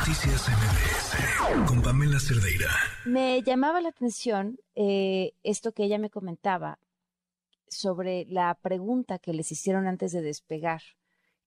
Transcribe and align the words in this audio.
Noticias 0.00 0.48
MBS 0.48 1.68
con 1.68 1.82
Pamela 1.82 2.18
Cerdeira. 2.18 2.70
Me 3.04 3.42
llamaba 3.42 3.82
la 3.82 3.90
atención 3.90 4.58
eh, 4.74 5.34
esto 5.42 5.72
que 5.72 5.84
ella 5.84 5.98
me 5.98 6.08
comentaba 6.08 6.78
sobre 7.68 8.24
la 8.30 8.54
pregunta 8.54 9.18
que 9.18 9.34
les 9.34 9.52
hicieron 9.52 9.86
antes 9.86 10.12
de 10.12 10.22
despegar 10.22 10.80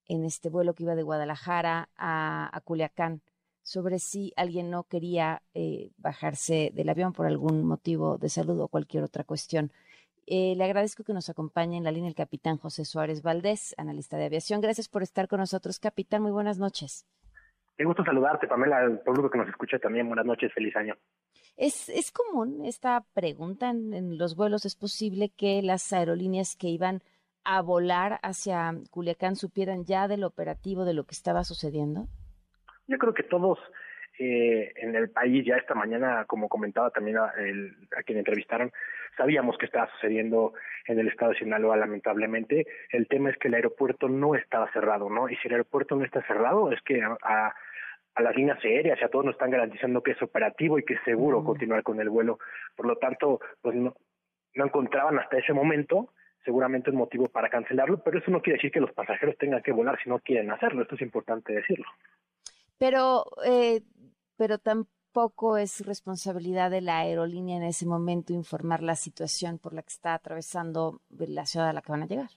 en 0.06 0.24
este 0.24 0.50
vuelo 0.50 0.72
que 0.74 0.84
iba 0.84 0.94
de 0.94 1.02
Guadalajara 1.02 1.88
a, 1.96 2.60
Culiacán 2.62 3.22
sobre 3.64 3.98
si 3.98 4.32
alguien 4.36 4.70
no 4.70 4.84
quería 4.84 5.42
eh, 5.54 5.90
bajarse 5.96 6.70
del 6.72 6.90
avión 6.90 7.12
por 7.12 7.26
algún 7.26 7.64
motivo 7.64 8.18
de 8.18 8.28
salud 8.28 8.60
o 8.60 8.68
cualquier 8.68 9.02
otra 9.02 9.24
cuestión. 9.24 9.72
Eh, 10.28 10.54
le 10.56 10.62
agradezco 10.62 11.02
que 11.02 11.12
nos 11.12 11.28
acompañe 11.28 11.76
en 11.76 11.82
la 11.82 11.90
línea 11.90 12.08
el 12.08 12.14
capitán 12.14 12.58
José 12.58 12.84
Suárez 12.84 13.20
Valdés, 13.20 13.74
analista 13.78 14.16
de 14.16 14.26
aviación. 14.26 14.60
Gracias 14.60 14.88
por 14.88 15.02
estar 15.02 15.26
con 15.26 15.40
nosotros, 15.40 15.80
capitán. 15.80 16.22
Muy 16.22 16.30
buenas 16.30 16.58
noches. 16.58 17.04
Qué 17.76 17.84
gusto 17.84 18.04
saludarte, 18.04 18.46
Pamela, 18.46 18.78
al 18.78 19.00
público 19.00 19.30
que 19.30 19.38
nos 19.38 19.48
escucha 19.48 19.78
también. 19.78 20.06
Buenas 20.06 20.26
noches, 20.26 20.52
feliz 20.52 20.76
año. 20.76 20.94
¿Es, 21.56 21.88
es 21.88 22.12
común 22.12 22.64
esta 22.64 23.02
pregunta 23.14 23.70
en, 23.70 24.16
los 24.16 24.36
vuelos? 24.36 24.64
¿Es 24.64 24.76
posible 24.76 25.30
que 25.36 25.60
las 25.62 25.92
aerolíneas 25.92 26.56
que 26.56 26.68
iban 26.68 27.00
a 27.44 27.62
volar 27.62 28.20
hacia 28.22 28.74
Culiacán 28.90 29.36
supieran 29.36 29.84
ya 29.84 30.08
del 30.08 30.24
operativo 30.24 30.84
de 30.84 30.94
lo 30.94 31.04
que 31.04 31.12
estaba 31.12 31.42
sucediendo? 31.42 32.06
Yo 32.86 32.96
creo 32.98 33.12
que 33.12 33.24
todos 33.24 33.58
eh, 34.18 34.72
en 34.76 34.94
el 34.94 35.10
país 35.10 35.44
ya 35.44 35.56
esta 35.56 35.74
mañana, 35.74 36.24
como 36.26 36.48
comentaba 36.48 36.90
también 36.90 37.18
a, 37.18 37.32
a 37.96 38.02
quien 38.04 38.18
entrevistaron, 38.18 38.72
sabíamos 39.16 39.58
que 39.58 39.66
estaba 39.66 39.90
sucediendo 39.92 40.54
en 40.86 40.98
el 40.98 41.08
estado 41.08 41.32
de 41.32 41.38
Sinaloa, 41.38 41.76
lamentablemente. 41.76 42.66
El 42.90 43.08
tema 43.08 43.30
es 43.30 43.36
que 43.38 43.48
el 43.48 43.54
aeropuerto 43.54 44.08
no 44.08 44.34
estaba 44.34 44.72
cerrado, 44.72 45.10
¿no? 45.10 45.28
Y 45.28 45.36
si 45.36 45.48
el 45.48 45.54
aeropuerto 45.54 45.96
no 45.96 46.04
está 46.04 46.22
cerrado, 46.26 46.72
es 46.72 46.80
que 46.82 47.02
a, 47.02 47.16
a 47.22 47.54
las 48.22 48.36
líneas 48.36 48.58
aéreas 48.64 48.98
y 49.00 49.04
a 49.04 49.08
todos 49.08 49.24
nos 49.24 49.34
están 49.34 49.50
garantizando 49.50 50.02
que 50.02 50.12
es 50.12 50.22
operativo 50.22 50.78
y 50.78 50.84
que 50.84 50.94
es 50.94 51.00
seguro 51.04 51.42
continuar 51.42 51.82
con 51.82 52.00
el 52.00 52.08
vuelo. 52.08 52.38
Por 52.76 52.86
lo 52.86 52.96
tanto, 52.96 53.40
pues 53.60 53.74
no, 53.74 53.94
no 54.54 54.64
encontraban 54.64 55.18
hasta 55.18 55.38
ese 55.38 55.52
momento 55.52 56.10
seguramente 56.44 56.90
un 56.90 56.96
motivo 56.96 57.28
para 57.28 57.48
cancelarlo, 57.48 58.02
pero 58.02 58.18
eso 58.18 58.30
no 58.30 58.42
quiere 58.42 58.58
decir 58.58 58.70
que 58.70 58.80
los 58.80 58.92
pasajeros 58.92 59.36
tengan 59.38 59.62
que 59.62 59.72
volar 59.72 59.98
si 60.02 60.10
no 60.10 60.18
quieren 60.18 60.50
hacerlo. 60.50 60.82
Esto 60.82 60.94
es 60.94 61.00
importante 61.00 61.54
decirlo. 61.54 61.86
Pero, 62.78 63.24
eh, 63.46 63.80
pero 64.36 64.58
tampoco 64.58 65.56
es 65.56 65.86
responsabilidad 65.86 66.70
de 66.70 66.82
la 66.82 66.98
aerolínea 66.98 67.56
en 67.56 67.62
ese 67.62 67.86
momento 67.86 68.32
informar 68.32 68.82
la 68.82 68.94
situación 68.94 69.58
por 69.58 69.72
la 69.72 69.82
que 69.82 69.88
está 69.88 70.14
atravesando 70.14 71.00
la 71.08 71.46
ciudad 71.46 71.70
a 71.70 71.72
la 71.72 71.80
que 71.80 71.92
van 71.92 72.02
a 72.02 72.06
llegar. 72.06 72.28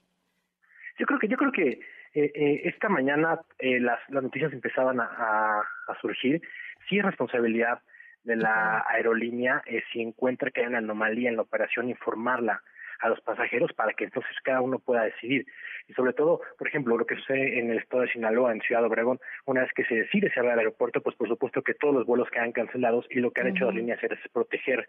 Yo 0.98 1.06
creo 1.06 1.18
que 1.18 1.28
yo 1.28 1.36
creo 1.36 1.52
que 1.52 1.80
eh, 2.14 2.32
eh, 2.34 2.60
esta 2.64 2.88
mañana 2.88 3.40
eh, 3.58 3.80
las, 3.80 3.98
las 4.08 4.22
noticias 4.22 4.52
empezaban 4.52 5.00
a, 5.00 5.04
a, 5.06 6.00
surgir. 6.00 6.40
Sí 6.88 6.98
es 6.98 7.04
responsabilidad 7.04 7.80
de 8.24 8.36
la 8.36 8.84
aerolínea 8.88 9.62
eh, 9.66 9.82
si 9.92 10.00
encuentra 10.00 10.50
que 10.50 10.60
hay 10.60 10.66
una 10.66 10.78
anomalía 10.78 11.28
en 11.28 11.36
la 11.36 11.42
operación 11.42 11.88
informarla 11.88 12.62
a 13.00 13.08
los 13.08 13.20
pasajeros 13.20 13.72
para 13.74 13.92
que 13.92 14.04
entonces 14.04 14.34
cada 14.42 14.60
uno 14.60 14.78
pueda 14.80 15.04
decidir. 15.04 15.46
Y 15.86 15.92
sobre 15.94 16.12
todo, 16.12 16.40
por 16.58 16.66
ejemplo, 16.66 16.96
lo 16.96 17.06
que 17.06 17.14
sucede 17.14 17.60
en 17.60 17.70
el 17.70 17.78
estado 17.78 18.02
de 18.02 18.10
Sinaloa, 18.10 18.52
en 18.52 18.60
Ciudad 18.60 18.84
Obregón, 18.84 19.20
una 19.46 19.62
vez 19.62 19.70
que 19.74 19.84
se 19.84 19.94
decide 19.94 20.32
cerrar 20.32 20.54
el 20.54 20.58
aeropuerto, 20.60 21.00
pues 21.00 21.14
por 21.16 21.28
supuesto 21.28 21.62
que 21.62 21.74
todos 21.74 21.94
los 21.94 22.06
vuelos 22.06 22.28
quedan 22.30 22.52
cancelados 22.52 23.06
y 23.10 23.20
lo 23.20 23.30
que 23.30 23.40
han 23.40 23.48
hecho 23.48 23.66
las 23.66 23.74
líneas 23.74 24.02
es 24.02 24.18
proteger 24.32 24.86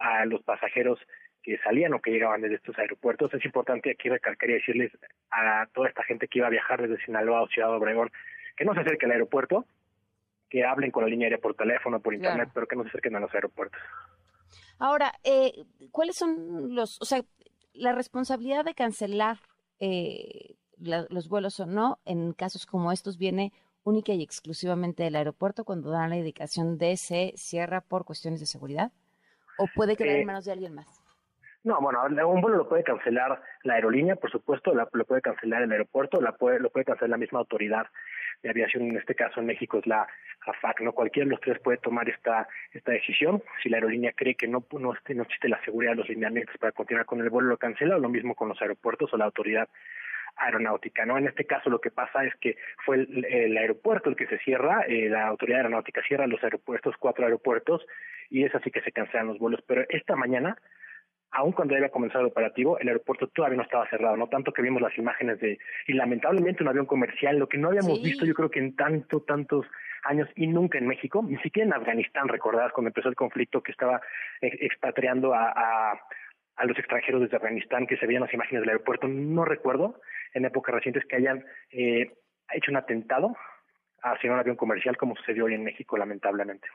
a 0.00 0.24
los 0.26 0.42
pasajeros 0.42 0.98
que 1.42 1.58
salían 1.58 1.94
o 1.94 2.00
que 2.00 2.10
llegaban 2.10 2.40
desde 2.40 2.56
estos 2.56 2.78
aeropuertos. 2.78 3.32
Es 3.34 3.44
importante 3.44 3.90
aquí 3.90 4.08
recalcar 4.08 4.50
y 4.50 4.54
decirles 4.54 4.92
a 5.30 5.66
toda 5.72 5.88
esta 5.88 6.04
gente 6.04 6.28
que 6.28 6.38
iba 6.38 6.46
a 6.46 6.50
viajar 6.50 6.82
desde 6.82 7.02
Sinaloa 7.04 7.42
o 7.42 7.48
Ciudad 7.48 7.74
Obregón 7.74 8.10
que 8.56 8.64
no 8.64 8.74
se 8.74 8.80
acerque 8.80 9.06
al 9.06 9.12
aéropuerto, 9.12 9.64
que 10.50 10.64
hablen 10.64 10.90
con 10.90 11.02
la 11.02 11.08
línea 11.08 11.26
aérea 11.26 11.38
por 11.38 11.54
teléfono, 11.54 12.00
por 12.00 12.12
internet, 12.12 12.50
pero 12.52 12.66
que 12.66 12.76
no 12.76 12.82
se 12.82 12.90
acerquen 12.90 13.16
a 13.16 13.20
los 13.20 13.32
aeropuertos. 13.32 13.80
Ahora, 14.78 15.12
eh, 15.24 15.64
¿cuáles 15.92 16.16
son 16.16 16.74
los, 16.74 17.00
o 17.00 17.04
sea, 17.04 17.22
la 17.72 17.92
responsabilidad 17.92 18.64
de 18.64 18.74
cancelar 18.74 19.38
eh, 19.78 20.56
los 20.76 21.28
vuelos 21.28 21.58
o 21.60 21.66
no 21.66 22.00
en 22.04 22.32
casos 22.32 22.66
como 22.66 22.92
estos 22.92 23.16
viene 23.16 23.52
única 23.82 24.12
y 24.12 24.22
exclusivamente 24.22 25.02
del 25.04 25.16
aeropuerto 25.16 25.64
cuando 25.64 25.90
dan 25.90 26.10
la 26.10 26.16
indicación 26.16 26.78
de 26.78 26.96
se 26.96 27.32
cierra 27.36 27.80
por 27.80 28.04
cuestiones 28.04 28.40
de 28.40 28.46
seguridad? 28.46 28.92
¿O 29.58 29.66
puede 29.74 29.96
quedar 29.96 30.16
en 30.16 30.22
eh, 30.22 30.26
manos 30.26 30.44
de 30.44 30.52
alguien 30.52 30.74
más? 30.74 30.99
No, 31.62 31.78
bueno, 31.80 32.02
un 32.26 32.40
vuelo 32.40 32.56
lo 32.56 32.68
puede 32.68 32.84
cancelar 32.84 33.42
la 33.64 33.74
aerolínea, 33.74 34.16
por 34.16 34.30
supuesto, 34.30 34.72
lo 34.74 35.04
puede 35.04 35.20
cancelar 35.20 35.62
el 35.62 35.72
aeropuerto, 35.72 36.20
la 36.20 36.32
puede, 36.32 36.58
lo 36.58 36.70
puede 36.70 36.86
cancelar 36.86 37.10
la 37.10 37.16
misma 37.18 37.40
autoridad 37.40 37.86
de 38.42 38.48
aviación, 38.48 38.84
en 38.84 38.96
este 38.96 39.14
caso 39.14 39.40
en 39.40 39.46
México 39.46 39.78
es 39.78 39.86
la 39.86 40.06
AFAC, 40.46 40.80
¿no? 40.80 40.92
Cualquiera 40.92 41.26
de 41.26 41.32
los 41.32 41.40
tres 41.40 41.58
puede 41.58 41.76
tomar 41.76 42.08
esta 42.08 42.48
esta 42.72 42.92
decisión. 42.92 43.42
Si 43.62 43.68
la 43.68 43.76
aerolínea 43.76 44.12
cree 44.16 44.34
que 44.34 44.48
no, 44.48 44.64
no, 44.72 44.94
no 45.08 45.22
existe 45.22 45.48
la 45.48 45.62
seguridad 45.62 45.92
de 45.92 45.98
los 45.98 46.08
lineamientos 46.08 46.56
para 46.58 46.72
continuar 46.72 47.04
con 47.04 47.20
el 47.20 47.28
vuelo, 47.28 47.48
lo 47.48 47.58
cancela, 47.58 47.96
o 47.96 47.98
lo 47.98 48.08
mismo 48.08 48.34
con 48.34 48.48
los 48.48 48.60
aeropuertos 48.62 49.12
o 49.12 49.18
la 49.18 49.26
autoridad 49.26 49.68
aeronáutica, 50.36 51.04
¿no? 51.04 51.18
En 51.18 51.26
este 51.26 51.44
caso 51.44 51.68
lo 51.68 51.80
que 51.80 51.90
pasa 51.90 52.24
es 52.24 52.34
que 52.36 52.56
fue 52.86 52.96
el, 52.96 53.56
aeropuerto 53.58 54.08
el 54.08 54.16
que 54.16 54.26
se 54.26 54.38
cierra, 54.38 54.82
eh, 54.88 55.10
la 55.10 55.26
autoridad 55.26 55.58
aeronáutica 55.58 56.02
cierra 56.02 56.26
los 56.26 56.42
aeropuertos, 56.42 56.96
cuatro 56.98 57.24
aeropuertos, 57.24 57.86
y 58.30 58.44
es 58.44 58.54
así 58.54 58.70
que 58.70 58.80
se 58.80 58.92
cancelan 58.92 59.26
los 59.26 59.38
vuelos. 59.38 59.62
Pero 59.66 59.84
esta 59.90 60.16
mañana 60.16 60.56
aun 61.32 61.52
cuando 61.52 61.74
había 61.74 61.90
comenzado 61.90 62.24
el 62.24 62.30
operativo, 62.30 62.78
el 62.78 62.88
aeropuerto 62.88 63.28
todavía 63.28 63.56
no 63.56 63.62
estaba 63.62 63.88
cerrado, 63.88 64.16
no 64.16 64.28
tanto 64.28 64.52
que 64.52 64.62
vimos 64.62 64.82
las 64.82 64.96
imágenes 64.98 65.38
de, 65.40 65.58
y 65.86 65.92
lamentablemente 65.92 66.62
un 66.62 66.68
avión 66.68 66.86
comercial, 66.86 67.38
lo 67.38 67.48
que 67.48 67.58
no 67.58 67.68
habíamos 67.68 68.02
visto 68.02 68.24
yo 68.26 68.34
creo 68.34 68.50
que 68.50 68.58
en 68.58 68.74
tanto, 68.74 69.20
tantos 69.22 69.66
años 70.04 70.28
y 70.34 70.46
nunca 70.46 70.78
en 70.78 70.86
México, 70.86 71.24
ni 71.26 71.36
siquiera 71.38 71.66
en 71.66 71.74
Afganistán, 71.74 72.28
recordadas 72.28 72.72
cuando 72.72 72.88
empezó 72.88 73.08
el 73.08 73.14
conflicto 73.14 73.62
que 73.62 73.72
estaba 73.72 74.00
expatriando 74.40 75.34
a, 75.34 75.52
a, 75.54 76.00
a 76.56 76.64
los 76.66 76.78
extranjeros 76.78 77.20
desde 77.20 77.36
Afganistán, 77.36 77.86
que 77.86 77.96
se 77.96 78.06
veían 78.06 78.22
las 78.22 78.34
imágenes 78.34 78.62
del 78.62 78.70
aeropuerto, 78.70 79.08
no 79.08 79.44
recuerdo 79.44 80.00
en 80.34 80.44
épocas 80.44 80.74
recientes 80.74 81.04
que 81.06 81.16
hayan 81.16 81.44
eh, 81.70 82.12
hecho 82.52 82.70
un 82.70 82.76
atentado 82.76 83.36
hacia 84.02 84.32
un 84.32 84.38
avión 84.38 84.56
comercial 84.56 84.96
como 84.96 85.16
sucedió 85.16 85.44
hoy 85.44 85.54
en 85.54 85.64
México, 85.64 85.96
lamentablemente. 85.96 86.68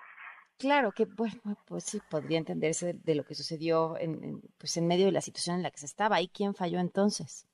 Claro, 0.58 0.92
que 0.94 1.06
bueno, 1.06 1.58
pues 1.68 1.84
sí, 1.84 2.00
podría 2.10 2.38
entenderse 2.38 2.94
de, 2.94 3.16
lo 3.16 3.26
que 3.26 3.36
sucedió 3.36 3.98
en, 4.00 4.42
pues 4.58 4.78
en 4.78 4.88
medio 4.88 5.06
de 5.06 5.12
la 5.12 5.22
situación 5.22 5.58
en 5.58 5.64
la 5.64 5.72
que 5.72 5.78
se 5.78 5.86
estaba. 5.86 6.22
¿Y 6.22 6.30
quién 6.30 6.56
falló 6.56 6.80
entonces? 6.80 7.46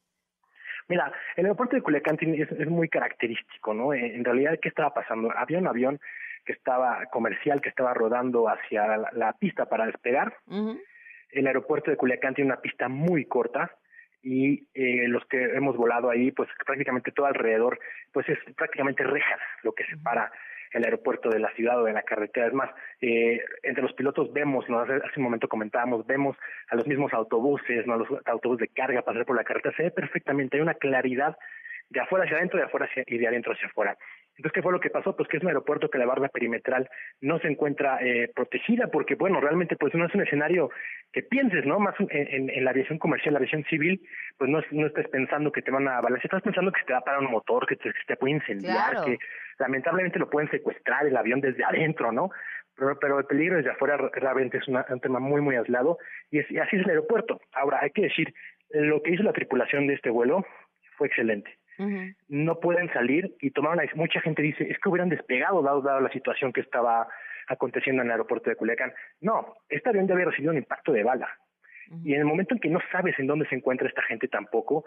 Mira, 0.88 1.12
el 1.35 1.45
aeropuerto 1.45 1.75
de 1.75 1.81
Culiacán 1.81 2.17
es, 2.22 2.51
es 2.51 2.67
muy 2.67 2.89
característico, 2.89 3.73
¿no? 3.73 3.94
En, 3.94 4.23
realidad, 4.23 4.59
¿qué 4.62 4.69
estaba 4.69 4.94
pasando? 4.94 5.31
Había 5.35 5.57
un 5.57 5.67
avión 5.67 6.00
que 6.45 6.53
estaba 6.53 7.06
comercial, 7.12 7.62
que 7.62 7.69
estaba 7.69 7.94
rodando 7.94 8.47
hacia 8.47 8.97
la, 8.97 9.33
pista 9.33 9.68
para 9.68 9.85
despegar. 9.85 10.38
El 11.29 11.47
aeropuerto 11.47 11.91
de 11.91 11.97
Culiacán 11.97 12.35
tiene 12.35 12.51
una 12.51 12.62
pista 12.62 12.88
muy 12.88 13.25
corta 13.25 13.72
y 14.22 14.68
eh, 14.73 15.07
los 15.07 15.25
que 15.25 15.41
hemos 15.56 15.75
volado 15.75 16.09
ahí, 16.09 16.31
pues 16.31 16.50
prácticamente 16.66 17.12
todo 17.12 17.25
alrededor, 17.25 17.79
pues 18.12 18.28
es 18.29 18.38
prácticamente 18.56 19.03
rejas 19.03 19.39
lo 19.63 19.73
que 19.73 19.85
separa 19.85 20.31
el 20.72 20.84
aeropuerto 20.84 21.30
de 21.30 21.40
la 21.40 21.52
ciudad 21.54 21.82
o 21.82 21.86
de 21.86 21.94
la 21.94 22.04
carretera. 22.04 22.48
Es 22.48 22.54
más, 22.54 22.70
eh, 23.02 23.42
entre 23.64 23.84
los 23.84 23.94
pilotos 23.94 24.32
vemos, 24.34 24.68
¿no? 24.70 24.80
hace, 24.80 25.02
un 25.18 25.24
momento 25.24 25.48
comentábamos, 25.48 26.06
vemos 26.06 26.38
a 26.70 26.76
los 26.76 26.88
mismos 26.88 27.14
autobuses, 27.14 27.86
¿no? 27.86 27.98
los 27.98 28.08
autobuses 28.26 28.70
de 28.70 28.74
carga 28.74 29.02
pasar 29.02 29.26
por 29.26 29.36
la 29.36 29.44
carretera, 29.44 29.76
se 29.76 29.84
ve 29.84 29.92
perfectamente, 29.92 30.58
hay 30.58 30.64
una 30.64 30.76
claridad 30.76 31.38
de 31.90 32.00
afuera 32.00 32.24
hacia 32.24 32.38
adentro, 32.38 32.58
de 32.58 32.66
afuera 32.66 32.86
hacia, 32.86 33.04
y 33.06 33.18
de 33.18 33.28
adentro 33.28 33.52
hacia 33.54 33.68
afuera. 33.68 33.98
Entonces, 34.38 34.54
¿qué 34.54 34.62
fue 34.62 34.72
lo 34.72 34.80
que 34.80 34.90
pasó? 34.90 35.16
Pues 35.16 35.28
que 35.28 35.38
es 35.38 35.44
un 35.44 35.50
aeropuerto 35.50 35.90
que 35.90 35.98
la 35.98 36.06
barra 36.06 36.30
perimetral 36.30 36.90
no 37.20 37.38
se 37.40 37.48
encuentra 37.48 38.00
eh, 38.02 38.31
protegida 38.34 38.88
porque, 38.88 39.16
bueno, 39.16 39.42
realmente 39.42 39.76
pues 39.76 39.94
no 39.94 40.06
es 40.06 40.16
un 40.16 40.22
escenario 40.22 40.70
que 41.12 41.22
pienses, 41.22 41.66
¿no? 41.66 41.80
Más 41.80 41.94
en, 42.00 42.50
en, 42.50 42.64
la 42.64 42.72
aviación 42.72 42.98
comercial, 42.98 43.34
la 43.34 43.40
aviación 43.40 43.66
civil, 43.66 44.02
pues 44.38 44.50
no, 44.50 44.62
no 44.72 44.88
estés 44.88 45.10
pensando 45.10 45.52
que 45.52 45.62
te 45.62 45.70
van 45.70 45.88
a 45.88 46.00
balancear, 46.00 46.26
estás 46.26 46.42
pensando 46.42 46.72
que 46.72 46.80
se 46.80 46.86
te 46.86 46.94
va 46.94 47.00
a 47.00 47.04
parar 47.04 47.20
un 47.20 47.30
motor, 47.30 47.68
que 47.68 47.76
te, 47.76 47.90
que 47.90 48.06
te 48.08 48.16
puede 48.16 48.36
incendiar, 48.36 49.04
que 49.04 49.20
lamentablemente 49.62 50.20
lo 50.20 50.30
pueden 50.30 50.50
secuestrar 50.50 51.06
el 51.06 51.16
avión 51.16 51.40
desde 51.40 51.63
adentro, 51.63 52.12
¿no? 52.12 52.31
Pero, 52.75 52.98
pero 53.00 53.19
el 53.19 53.25
peligro 53.25 53.58
desde 53.58 53.72
afuera 53.72 53.98
realmente 53.98 54.58
es 54.58 54.68
un 54.68 55.00
tema 55.02 55.19
muy, 55.19 55.42
muy 55.42 55.56
aislado 55.56 55.98
y, 56.30 56.40
es, 56.40 56.52
y 56.52 56.58
así 56.58 56.78
es 56.78 56.84
el 56.84 56.90
aeropuerto. 56.90 57.40
Ahora, 57.54 57.80
hay 57.81 57.92
que 57.92 58.04
decir, 58.04 58.34
lo 58.72 59.02
que 59.02 59.12
hizo 59.12 59.24
la 59.24 59.34
tripulación 59.34 59.88
de 59.88 59.94
este 59.94 60.10
vuelo 60.10 60.46
fue 60.98 61.08
excelente 61.08 61.58
no 62.28 62.60
pueden 62.60 62.92
salir 62.94 63.36
y 63.42 63.52
tomaron 63.52 63.84
mucha 63.96 64.22
gente 64.22 64.42
dice 64.42 64.68
es 64.69 64.78
que 64.80 64.90
hubieran 64.90 65.10
despegado 65.10 65.62
dado, 65.62 65.81
dado 65.81 66.02
la 66.02 66.12
situación 66.12 66.54
que 66.54 66.62
estaba 66.62 67.07
aconteciendo 67.48 68.02
en 68.02 68.07
el 68.07 68.12
aeropuerto 68.12 68.50
de 68.50 68.56
Culiacán. 68.56 68.94
No, 69.19 69.56
este 69.69 69.90
avión 69.90 70.07
ya 70.07 70.14
había 70.14 70.28
recibido 70.28 70.52
un 70.52 70.57
impacto 70.57 70.92
de 70.92 71.04
bala. 71.04 71.30
Y 72.06 72.14
en 72.14 72.19
el 72.19 72.25
momento 72.25 72.54
en 72.54 72.62
que 72.62 72.69
no 72.69 72.80
sabes 72.90 73.19
en 73.19 73.28
dónde 73.28 73.46
se 73.48 73.56
encuentra 73.56 73.88
esta 73.88 74.02
gente 74.04 74.30
tampoco, 74.30 74.86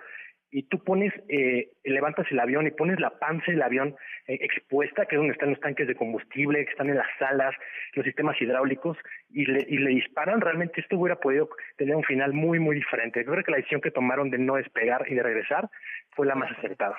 y 0.54 0.62
tú 0.68 0.78
pones, 0.78 1.12
eh, 1.28 1.72
levantas 1.82 2.26
el 2.30 2.38
avión 2.38 2.64
y 2.64 2.70
pones 2.70 3.00
la 3.00 3.18
panza 3.18 3.50
del 3.50 3.60
avión 3.60 3.96
eh, 4.28 4.38
expuesta, 4.40 5.04
que 5.04 5.16
es 5.16 5.18
donde 5.18 5.32
están 5.32 5.50
los 5.50 5.58
tanques 5.58 5.88
de 5.88 5.96
combustible, 5.96 6.64
que 6.64 6.70
están 6.70 6.88
en 6.90 6.96
las 6.96 7.08
salas, 7.18 7.52
los 7.94 8.04
sistemas 8.04 8.40
hidráulicos, 8.40 8.96
y 9.30 9.46
le, 9.46 9.66
y 9.68 9.78
le 9.78 9.90
disparan, 9.90 10.40
realmente 10.40 10.80
esto 10.80 10.96
hubiera 10.96 11.18
podido 11.18 11.48
tener 11.76 11.96
un 11.96 12.04
final 12.04 12.32
muy, 12.34 12.60
muy 12.60 12.76
diferente. 12.76 13.24
Yo 13.24 13.32
creo 13.32 13.42
que 13.42 13.50
la 13.50 13.56
decisión 13.56 13.80
que 13.80 13.90
tomaron 13.90 14.30
de 14.30 14.38
no 14.38 14.54
despegar 14.54 15.04
y 15.10 15.16
de 15.16 15.24
regresar 15.24 15.68
fue 16.10 16.24
la 16.24 16.36
más 16.36 16.56
acertada. 16.56 16.96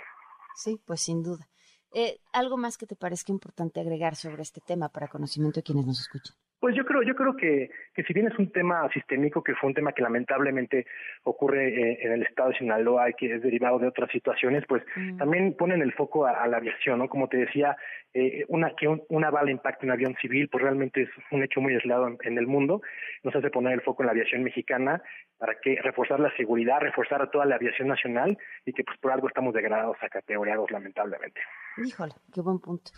Sí, 0.55 0.77
pues 0.85 1.03
sin 1.03 1.23
duda. 1.23 1.47
Eh, 1.93 2.17
¿Algo 2.33 2.57
más 2.57 2.77
que 2.77 2.85
te 2.85 2.97
parezca 2.97 3.31
importante 3.31 3.79
agregar 3.79 4.15
sobre 4.15 4.41
este 4.41 4.59
tema 4.59 4.89
para 4.89 5.07
conocimiento 5.07 5.61
de 5.61 5.63
quienes 5.63 5.85
nos 5.85 6.01
escuchan? 6.01 6.35
Pues 6.59 6.75
yo 6.75 6.85
creo, 6.85 7.03
yo 7.03 7.15
creo 7.15 7.35
que, 7.35 7.69
que 7.93 8.03
si 8.03 8.13
bien 8.13 8.27
es 8.27 8.39
un 8.39 8.51
tema 8.51 8.89
sistémico, 8.93 9.43
que 9.43 9.55
fue 9.55 9.67
un 9.67 9.73
tema 9.73 9.91
que 9.91 10.01
lamentablemente 10.01 10.85
ocurre 11.23 11.67
eh, 11.67 11.97
en 12.01 12.13
el 12.13 12.23
estado 12.23 12.49
de 12.49 12.57
Sinaloa 12.57 13.09
y 13.09 13.13
que 13.13 13.35
es 13.35 13.41
derivado 13.41 13.77
de 13.77 13.87
otras 13.87 14.09
situaciones, 14.11 14.63
pues 14.67 14.81
mm. 14.95 15.17
también 15.17 15.55
ponen 15.55 15.81
el 15.81 15.93
foco 15.93 16.25
a, 16.25 16.47
la 16.47 16.57
aviación, 16.57 16.99
¿no? 16.99 17.09
Como 17.09 17.27
te 17.27 17.37
decía, 17.37 17.75
eh, 18.13 18.45
una 18.47 18.73
que 18.75 18.87
una 19.09 19.29
bala 19.29 19.51
impacte 19.51 19.85
un 19.85 19.91
avión 19.91 20.15
civil, 20.21 20.47
pues 20.49 20.63
realmente 20.63 21.03
es 21.03 21.09
un 21.31 21.43
hecho 21.43 21.59
muy 21.59 21.73
aislado 21.73 22.07
en, 22.21 22.37
el 22.37 22.47
mundo. 22.47 22.81
Nos 23.23 23.35
hace 23.35 23.49
poner 23.49 23.73
el 23.73 23.81
foco 23.81 24.03
en 24.03 24.07
la 24.07 24.13
aviación 24.13 24.43
mexicana 24.43 25.01
para 25.37 25.55
que 25.61 25.79
reforzar 25.81 26.19
la 26.19 26.35
seguridad, 26.37 26.79
reforzar 26.79 27.21
a 27.21 27.29
toda 27.29 27.45
la 27.45 27.55
aviación 27.55 27.89
nacional 27.89 28.37
y 28.65 28.71
que 28.71 28.83
pues 28.83 28.97
por 28.99 29.11
algo 29.11 29.27
estamos 29.27 29.53
degradados 29.53 29.97
a 30.01 30.09
categoreados 30.09 30.71
lamentablemente. 30.71 31.41
Híjole, 31.77 32.13
qué 32.33 32.41
buen 32.41 32.59
punto. 32.59 32.91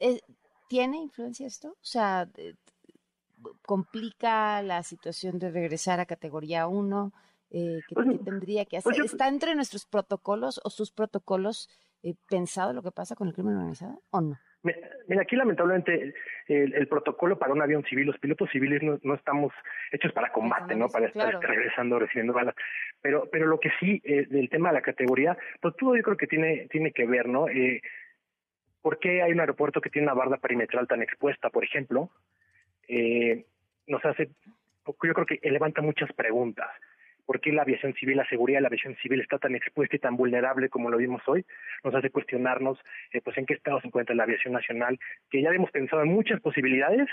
Eh, 0.00 0.20
¿Tiene 0.68 0.96
influencia 0.96 1.46
esto? 1.46 1.68
O 1.68 1.84
sea, 1.84 2.26
complica 3.66 4.62
la 4.62 4.82
situación 4.82 5.38
de 5.38 5.50
regresar 5.50 6.00
a 6.00 6.06
categoría 6.06 6.66
1? 6.66 7.12
Eh, 7.50 7.80
¿qué, 7.88 7.94
pues, 7.94 8.24
tendría 8.24 8.64
que 8.64 8.78
hacer? 8.78 8.92
¿Está 9.04 9.28
entre 9.28 9.54
nuestros 9.54 9.86
protocolos 9.86 10.60
o 10.64 10.70
sus 10.70 10.90
protocolos 10.90 11.68
eh, 12.02 12.14
pensado 12.28 12.72
lo 12.72 12.82
que 12.82 12.90
pasa 12.90 13.14
con 13.14 13.28
el 13.28 13.34
crimen 13.34 13.56
organizado 13.56 14.02
o 14.10 14.20
no? 14.20 14.38
Mira, 15.06 15.22
aquí 15.22 15.36
lamentablemente 15.36 16.14
el, 16.48 16.88
protocolo 16.88 17.38
para 17.38 17.52
un 17.52 17.60
avión 17.60 17.84
civil, 17.84 18.06
los 18.06 18.18
pilotos 18.18 18.48
civiles 18.50 18.82
no, 18.82 19.14
estamos 19.14 19.52
hechos 19.92 20.10
para 20.12 20.32
combate, 20.32 20.74
¿no? 20.74 20.88
Para 20.88 21.06
estar 21.06 21.38
regresando, 21.38 21.98
recibiendo 21.98 22.32
balas. 22.32 22.54
Pero, 23.02 23.28
pero 23.30 23.46
lo 23.46 23.60
que 23.60 23.70
sí, 23.78 24.00
eh, 24.04 24.26
del 24.26 24.48
tema 24.48 24.70
de 24.70 24.76
la 24.76 24.82
categoría, 24.82 25.36
pues 25.60 25.76
todo 25.76 25.94
yo 25.96 26.02
creo 26.02 26.16
que 26.16 26.26
tiene, 26.26 26.66
tiene 26.70 26.92
que 26.92 27.06
ver, 27.06 27.28
¿no? 27.28 27.46
Eh, 27.48 27.82
¿Por 28.80 28.98
qué 28.98 29.22
hay 29.22 29.32
un 29.32 29.40
aeropuerto 29.40 29.82
que 29.82 29.90
tiene 29.90 30.06
una 30.08 30.14
barda 30.14 30.38
perimetral 30.38 30.88
tan 30.88 31.02
expuesta, 31.02 31.50
por 31.50 31.64
ejemplo? 31.64 32.10
Eh, 32.88 33.44
nos 33.86 34.04
hace, 34.04 34.30
yo 34.86 34.94
creo 35.14 35.26
que 35.26 35.38
levanta 35.50 35.82
muchas 35.82 36.12
preguntas. 36.12 36.68
¿Por 37.26 37.40
qué 37.40 37.52
la 37.52 37.62
aviación 37.62 37.94
civil, 37.94 38.18
la 38.18 38.28
seguridad 38.28 38.58
de 38.58 38.62
la 38.62 38.68
aviación 38.68 38.96
civil 38.96 39.20
está 39.20 39.38
tan 39.38 39.54
expuesta 39.54 39.96
y 39.96 39.98
tan 39.98 40.16
vulnerable 40.16 40.68
como 40.68 40.90
lo 40.90 40.98
vimos 40.98 41.22
hoy? 41.26 41.44
Nos 41.82 41.94
hace 41.94 42.10
cuestionarnos, 42.10 42.78
eh, 43.12 43.20
pues, 43.22 43.38
en 43.38 43.46
qué 43.46 43.54
estado 43.54 43.80
se 43.80 43.86
encuentra 43.86 44.14
la 44.14 44.24
aviación 44.24 44.52
nacional, 44.52 44.98
que 45.30 45.40
ya 45.40 45.50
hemos 45.50 45.70
pensado 45.70 46.02
en 46.02 46.08
muchas 46.08 46.40
posibilidades 46.40 47.08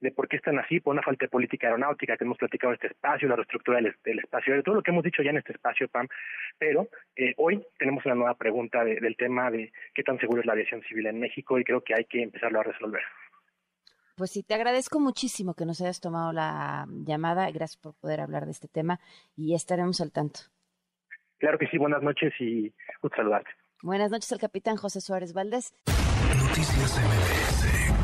de 0.00 0.10
por 0.10 0.26
qué 0.26 0.36
están 0.36 0.58
así, 0.58 0.80
por 0.80 0.94
una 0.94 1.02
falta 1.02 1.26
de 1.26 1.30
política 1.30 1.68
aeronáutica 1.68 2.16
que 2.16 2.24
hemos 2.24 2.36
platicado 2.36 2.72
en 2.72 2.74
este 2.74 2.88
espacio, 2.88 3.28
la 3.28 3.36
reestructura 3.36 3.80
del, 3.80 4.18
espacio, 4.18 4.54
de 4.54 4.62
todo 4.62 4.74
lo 4.74 4.82
que 4.82 4.90
hemos 4.90 5.04
dicho 5.04 5.22
ya 5.22 5.30
en 5.30 5.36
este 5.36 5.52
espacio, 5.52 5.86
Pam. 5.88 6.08
Pero 6.58 6.88
eh, 7.14 7.34
hoy 7.36 7.62
tenemos 7.78 8.04
una 8.04 8.16
nueva 8.16 8.34
pregunta 8.34 8.84
del 8.84 9.16
tema 9.16 9.50
de 9.50 9.72
qué 9.94 10.02
tan 10.02 10.18
seguro 10.18 10.40
es 10.40 10.46
la 10.46 10.54
aviación 10.54 10.82
civil 10.82 11.06
en 11.06 11.20
México 11.20 11.58
y 11.58 11.64
creo 11.64 11.82
que 11.82 11.94
hay 11.94 12.04
que 12.06 12.20
empezarlo 12.20 12.58
a 12.58 12.64
resolver. 12.64 13.02
Pues 14.16 14.30
sí, 14.30 14.42
te 14.42 14.54
agradezco 14.54 15.00
muchísimo 15.00 15.54
que 15.54 15.64
nos 15.64 15.80
hayas 15.80 16.00
tomado 16.00 16.32
la 16.32 16.86
llamada. 16.88 17.50
Gracias 17.50 17.78
por 17.78 17.94
poder 17.94 18.20
hablar 18.20 18.44
de 18.44 18.52
este 18.52 18.68
tema 18.68 19.00
y 19.36 19.54
estaremos 19.54 20.00
al 20.00 20.12
tanto. 20.12 20.40
Claro 21.38 21.58
que 21.58 21.66
sí, 21.68 21.78
buenas 21.78 22.02
noches 22.02 22.32
y 22.38 22.72
gusto 23.00 23.16
saludarte. 23.16 23.50
Buenas 23.82 24.10
noches 24.10 24.30
al 24.32 24.38
capitán 24.38 24.76
José 24.76 25.00
Suárez 25.00 25.32
Valdés. 25.32 25.74
Noticias 26.38 26.98
MBS 26.98 28.01